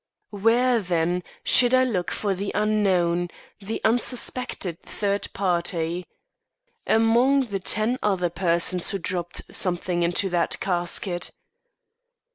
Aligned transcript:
Where, 0.31 0.79
then, 0.81 1.21
should 1.43 1.75
I 1.75 1.83
look 1.83 2.09
for 2.09 2.33
the 2.33 2.51
unknown, 2.55 3.27
the 3.59 3.79
unsuspected 3.83 4.81
third 4.81 5.27
party? 5.31 6.07
Among 6.87 7.41
the 7.45 7.59
ten 7.59 7.99
other 8.01 8.31
persons 8.31 8.89
who 8.89 8.97
dropped 8.97 9.53
something 9.53 10.01
into 10.01 10.27
that 10.31 10.59
casket. 10.59 11.29